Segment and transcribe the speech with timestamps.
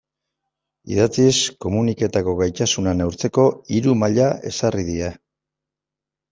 [0.95, 1.33] Idatziz
[1.65, 5.15] komunikatzeko gaitasuna neurtzeko hiru maila ezarri dira.